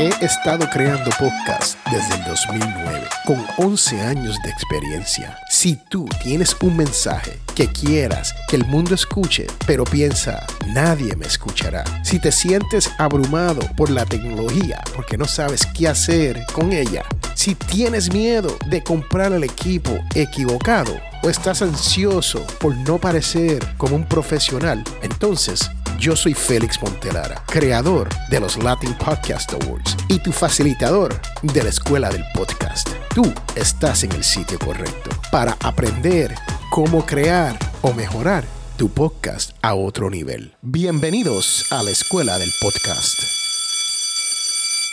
He 0.00 0.10
estado 0.24 0.64
creando 0.70 1.10
podcasts 1.18 1.76
desde 1.90 2.14
el 2.14 2.24
2009, 2.26 3.08
con 3.26 3.44
11 3.56 4.00
años 4.02 4.36
de 4.44 4.50
experiencia. 4.50 5.36
Si 5.50 5.74
tú 5.74 6.06
tienes 6.22 6.54
un 6.60 6.76
mensaje 6.76 7.40
que 7.56 7.66
quieras 7.66 8.32
que 8.46 8.54
el 8.54 8.64
mundo 8.66 8.94
escuche, 8.94 9.48
pero 9.66 9.82
piensa, 9.82 10.46
nadie 10.68 11.16
me 11.16 11.26
escuchará. 11.26 11.82
Si 12.04 12.20
te 12.20 12.30
sientes 12.30 12.88
abrumado 12.98 13.58
por 13.76 13.90
la 13.90 14.06
tecnología 14.06 14.80
porque 14.94 15.18
no 15.18 15.24
sabes 15.24 15.66
qué 15.66 15.88
hacer 15.88 16.46
con 16.52 16.72
ella, 16.72 17.02
si 17.34 17.56
tienes 17.56 18.12
miedo 18.12 18.56
de 18.66 18.84
comprar 18.84 19.32
el 19.32 19.42
equipo 19.42 19.98
equivocado 20.14 20.96
o 21.24 21.28
estás 21.28 21.60
ansioso 21.60 22.46
por 22.60 22.76
no 22.76 22.98
parecer 22.98 23.66
como 23.76 23.96
un 23.96 24.04
profesional, 24.04 24.84
entonces 25.02 25.68
yo 25.98 26.14
soy 26.14 26.32
Félix 26.32 26.80
Montelara, 26.80 27.42
creador 27.46 28.08
de 28.30 28.38
los 28.38 28.56
Latin 28.62 28.94
Podcast 28.94 29.52
Awards 29.52 29.96
y 30.08 30.20
tu 30.20 30.30
facilitador 30.30 31.20
de 31.42 31.62
la 31.62 31.70
Escuela 31.70 32.08
del 32.08 32.24
Podcast. 32.34 32.88
Tú 33.14 33.24
estás 33.56 34.04
en 34.04 34.12
el 34.12 34.22
sitio 34.22 34.58
correcto 34.60 35.10
para 35.32 35.56
aprender 35.60 36.34
cómo 36.70 37.04
crear 37.04 37.58
o 37.82 37.92
mejorar 37.92 38.44
tu 38.76 38.88
podcast 38.88 39.56
a 39.60 39.74
otro 39.74 40.08
nivel. 40.08 40.54
Bienvenidos 40.62 41.66
a 41.72 41.82
la 41.82 41.90
Escuela 41.90 42.38
del 42.38 42.52
Podcast. 42.60 43.20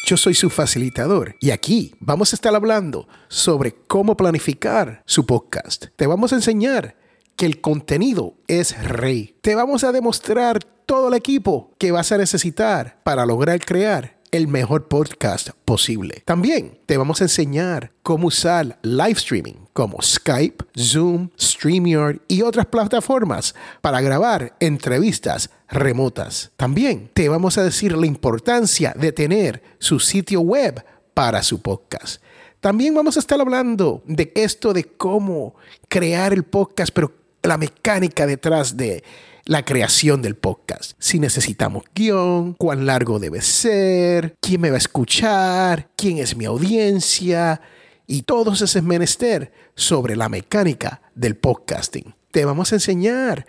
Yo 0.07 0.17
soy 0.17 0.33
su 0.33 0.49
facilitador 0.49 1.35
y 1.39 1.51
aquí 1.51 1.93
vamos 1.99 2.33
a 2.33 2.35
estar 2.35 2.55
hablando 2.55 3.07
sobre 3.27 3.75
cómo 3.87 4.17
planificar 4.17 5.03
su 5.05 5.27
podcast. 5.27 5.85
Te 5.95 6.07
vamos 6.07 6.33
a 6.33 6.37
enseñar 6.37 6.95
que 7.35 7.45
el 7.45 7.61
contenido 7.61 8.37
es 8.47 8.81
rey. 8.83 9.37
Te 9.41 9.55
vamos 9.55 9.83
a 9.83 9.91
demostrar 9.91 10.59
todo 10.85 11.07
el 11.09 11.13
equipo 11.15 11.71
que 11.77 11.91
vas 11.91 12.11
a 12.11 12.17
necesitar 12.17 12.99
para 13.03 13.25
lograr 13.25 13.59
crear 13.59 14.15
el 14.31 14.47
mejor 14.47 14.87
podcast 14.87 15.49
posible. 15.63 16.21
También 16.25 16.79
te 16.85 16.97
vamos 16.97 17.21
a 17.21 17.25
enseñar 17.25 17.91
cómo 18.03 18.27
usar 18.27 18.77
live 18.81 19.13
streaming 19.13 19.65
como 19.71 20.01
Skype, 20.01 20.65
Zoom, 20.77 21.29
StreamYard 21.39 22.19
y 22.27 22.41
otras 22.41 22.65
plataformas 22.65 23.55
para 23.81 24.01
grabar 24.01 24.55
entrevistas 24.59 25.49
remotas. 25.69 26.51
También 26.57 27.09
te 27.13 27.29
vamos 27.29 27.57
a 27.57 27.63
decir 27.63 27.95
la 27.95 28.05
importancia 28.05 28.93
de 28.97 29.11
tener 29.11 29.63
su 29.79 29.99
sitio 29.99 30.41
web 30.41 30.83
para 31.13 31.41
su 31.43 31.61
podcast. 31.61 32.21
También 32.59 32.93
vamos 32.93 33.15
a 33.15 33.19
estar 33.19 33.39
hablando 33.39 34.03
de 34.05 34.31
esto 34.35 34.73
de 34.73 34.83
cómo 34.83 35.55
crear 35.87 36.33
el 36.33 36.43
podcast, 36.43 36.91
pero 36.93 37.13
la 37.43 37.57
mecánica 37.57 38.25
detrás 38.25 38.75
de 38.75 39.03
la 39.45 39.63
creación 39.63 40.21
del 40.21 40.35
podcast. 40.35 40.93
Si 40.97 41.19
necesitamos 41.19 41.83
guion, 41.93 42.53
cuán 42.53 42.85
largo 42.85 43.19
debe 43.19 43.41
ser, 43.41 44.35
quién 44.41 44.61
me 44.61 44.71
va 44.71 44.75
a 44.75 44.79
escuchar, 44.79 45.89
quién 45.95 46.17
es 46.17 46.35
mi 46.35 46.45
audiencia 46.45 47.61
y 48.07 48.23
todos 48.23 48.61
esos 48.61 48.83
menester 48.83 49.53
sobre 49.75 50.15
la 50.15 50.29
mecánica 50.29 51.01
del 51.13 51.35
podcasting. 51.35 52.15
Te 52.31 52.43
vamos 52.43 52.71
a 52.71 52.75
enseñar 52.75 53.45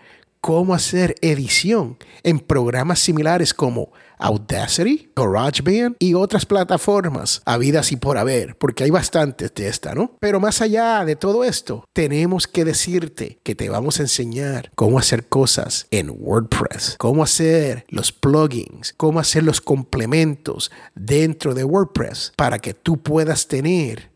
cómo 0.47 0.75
hacer 0.75 1.17
edición 1.23 1.99
en 2.23 2.39
programas 2.39 3.01
similares 3.01 3.53
como 3.53 3.91
Audacity, 4.17 5.11
GarageBand 5.17 5.97
y 5.99 6.15
otras 6.15 6.47
plataformas 6.47 7.43
habidas 7.45 7.91
y 7.91 7.97
por 7.97 8.17
haber, 8.17 8.57
porque 8.57 8.85
hay 8.85 8.91
bastantes 8.91 9.53
de 9.55 9.67
esta, 9.67 9.97
¿no? 9.97 10.13
Pero 10.21 10.39
más 10.39 10.63
allá 10.63 11.05
de 11.05 11.17
todo 11.17 11.43
esto, 11.43 11.85
tenemos 11.93 12.47
que 12.47 12.65
decirte 12.65 13.41
que 13.43 13.57
te 13.57 13.69
vamos 13.69 13.99
a 13.99 14.03
enseñar 14.03 14.71
cómo 14.77 15.01
hacer 15.01 15.27
cosas 15.27 15.89
en 15.91 16.11
WordPress, 16.17 16.95
cómo 16.97 17.25
hacer 17.25 17.85
los 17.89 18.13
plugins, 18.13 18.95
cómo 18.97 19.19
hacer 19.19 19.43
los 19.43 19.61
complementos 19.61 20.71
dentro 20.95 21.55
de 21.55 21.65
WordPress 21.65 22.35
para 22.37 22.61
que 22.61 22.73
tú 22.73 22.99
puedas 22.99 23.49
tener 23.49 24.15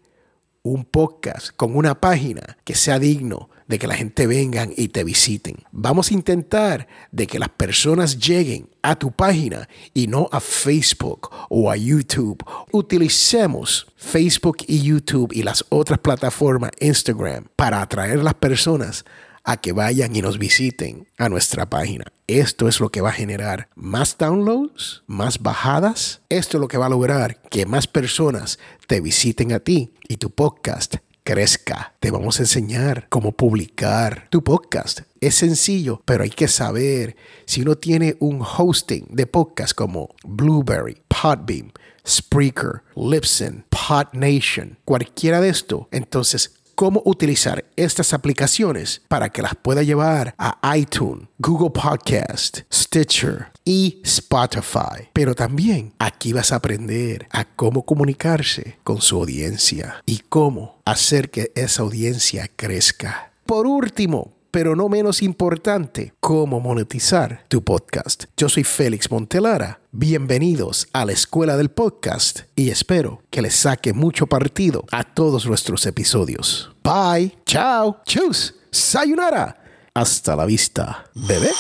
un 0.62 0.84
podcast 0.84 1.50
con 1.56 1.75
una 1.75 2.00
página 2.00 2.59
que 2.65 2.75
sea 2.75 2.98
digno 2.98 3.48
de 3.66 3.78
que 3.78 3.87
la 3.87 3.94
gente 3.94 4.26
vengan 4.26 4.72
y 4.76 4.88
te 4.88 5.04
visiten. 5.04 5.56
Vamos 5.71 6.10
a 6.10 6.15
intentar 6.15 6.88
de 7.12 7.26
que 7.26 7.38
las 7.38 7.50
personas 7.50 8.19
lleguen 8.19 8.69
a 8.82 8.97
tu 8.97 9.12
página 9.12 9.69
y 9.94 10.06
no 10.09 10.28
a 10.32 10.41
Facebook 10.41 11.31
o 11.49 11.70
a 11.70 11.76
YouTube. 11.76 12.44
Utilicemos 12.72 13.87
Facebook 13.97 14.59
y 14.66 14.82
YouTube 14.82 15.32
y 15.32 15.44
las 15.44 15.65
otras 15.69 16.00
plataformas 16.00 16.72
Instagram 16.81 17.47
para 17.56 17.81
atraer 17.81 18.19
a 18.19 18.25
las 18.25 18.34
personas 18.34 19.04
a 19.44 19.56
que 19.56 19.72
vayan 19.72 20.15
y 20.15 20.20
nos 20.20 20.38
visiten 20.38 21.06
a 21.16 21.28
nuestra 21.28 21.70
página. 21.70 22.04
Esto 22.39 22.69
es 22.69 22.79
lo 22.79 22.91
que 22.91 23.01
va 23.01 23.09
a 23.09 23.13
generar 23.13 23.69
más 23.75 24.17
downloads, 24.17 25.03
más 25.09 25.41
bajadas. 25.41 26.21
Esto 26.29 26.59
es 26.59 26.61
lo 26.61 26.69
que 26.69 26.79
va 26.79 26.87
a 26.87 26.91
lograr 26.91 27.43
que 27.51 27.67
más 27.67 27.89
personas 27.89 28.61
te 28.87 29.01
visiten 29.01 29.53
a 29.53 29.59
ti 29.59 29.95
y 30.07 30.19
tu 30.19 30.31
podcast 30.31 30.99
crezca. 31.25 31.95
Te 31.99 32.13
vamos 32.13 32.39
a 32.39 32.45
enseñar 32.45 33.09
cómo 33.09 33.33
publicar 33.33 34.29
tu 34.31 34.45
podcast. 34.45 35.01
Es 35.21 35.35
sencillo, 35.35 36.03
pero 36.05 36.23
hay 36.23 36.31
que 36.31 36.47
saber 36.47 37.17
si 37.47 37.63
uno 37.63 37.75
tiene 37.75 38.17
un 38.21 38.43
hosting 38.43 39.09
de 39.11 39.27
podcast 39.27 39.75
como 39.75 40.15
Blueberry, 40.23 41.03
Podbeam, 41.09 41.73
Spreaker, 42.07 42.83
Libsyn, 42.95 43.65
PodNation, 43.71 44.79
cualquiera 44.85 45.41
de 45.41 45.49
esto, 45.49 45.89
entonces 45.91 46.59
cómo 46.81 47.03
utilizar 47.05 47.67
estas 47.77 48.15
aplicaciones 48.15 49.03
para 49.07 49.29
que 49.29 49.43
las 49.43 49.55
pueda 49.55 49.83
llevar 49.83 50.35
a 50.39 50.79
iTunes, 50.79 51.29
Google 51.37 51.69
Podcast, 51.69 52.61
Stitcher 52.73 53.49
y 53.67 54.01
Spotify. 54.03 55.11
Pero 55.13 55.35
también 55.35 55.93
aquí 55.99 56.33
vas 56.33 56.53
a 56.53 56.57
aprender 56.57 57.29
a 57.33 57.45
cómo 57.45 57.85
comunicarse 57.85 58.79
con 58.83 59.03
su 59.03 59.17
audiencia 59.17 60.03
y 60.07 60.23
cómo 60.31 60.81
hacer 60.87 61.31
que 61.31 61.53
esa 61.55 61.83
audiencia 61.83 62.51
crezca. 62.57 63.31
Por 63.45 63.67
último, 63.67 64.33
pero 64.50 64.75
no 64.75 64.88
menos 64.88 65.22
importante, 65.22 66.15
cómo 66.21 66.61
monetizar 66.61 67.44
tu 67.49 67.62
podcast. 67.62 68.25
Yo 68.37 68.49
soy 68.49 68.65
Félix 68.65 69.11
Montelara. 69.11 69.81
Bienvenidos 69.93 70.88
a 70.93 71.05
la 71.05 71.12
Escuela 71.12 71.56
del 71.56 71.71
Podcast 71.71 72.41
y 72.56 72.71
espero 72.71 73.22
que 73.31 73.43
les 73.43 73.55
saque 73.55 73.93
mucho 73.93 74.27
partido 74.27 74.84
a 74.91 75.05
todos 75.05 75.47
nuestros 75.47 75.87
episodios. 75.87 76.71
Bye, 76.83 77.37
chao, 77.47 78.00
chus, 78.05 78.55
sayonara. 78.71 79.56
Hasta 79.94 80.37
la 80.37 80.47
vista, 80.47 81.05
bebé. 81.15 81.50